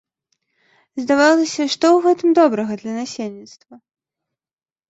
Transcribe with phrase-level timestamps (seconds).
[1.03, 3.73] Здавалася, што ў гэтым добрага для насельніцтва?